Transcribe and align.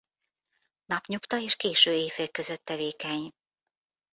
Napnyugta 0.85 1.37
és 1.39 1.55
késő 1.55 1.91
éjfél 1.91 2.27
között 2.29 2.65
tevékeny. 2.65 3.31